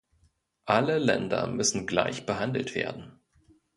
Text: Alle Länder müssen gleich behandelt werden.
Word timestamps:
Alle 0.65 0.97
Länder 0.97 1.45
müssen 1.45 1.85
gleich 1.85 2.25
behandelt 2.25 2.73
werden. 2.73 3.19